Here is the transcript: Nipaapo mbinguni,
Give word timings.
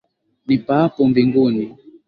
Nipaapo 0.47 1.01
mbinguni, 1.09 1.65